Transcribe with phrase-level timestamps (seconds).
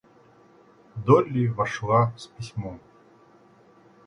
[0.95, 2.79] Долли вошла с письмом.